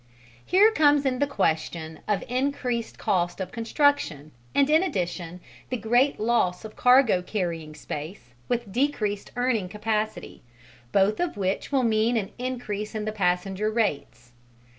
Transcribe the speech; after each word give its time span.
Here 0.43 0.71
comes 0.71 1.05
in 1.05 1.19
the 1.19 1.27
question 1.27 1.99
of 2.07 2.23
increased 2.27 2.97
cost 2.97 3.39
of 3.39 3.51
construction, 3.51 4.31
and 4.55 4.67
in 4.67 4.81
addition 4.81 5.41
the 5.69 5.77
great 5.77 6.19
loss 6.19 6.65
of 6.65 6.75
cargo 6.75 7.21
carrying 7.21 7.75
space 7.75 8.33
with 8.47 8.71
decreased 8.71 9.29
earning 9.35 9.69
capacity, 9.69 10.41
both 10.91 11.19
of 11.19 11.37
which 11.37 11.71
will 11.71 11.83
mean 11.83 12.17
an 12.17 12.31
increase 12.39 12.95
in 12.95 13.05
the 13.05 13.11
passenger 13.11 13.69
rates. 13.69 14.31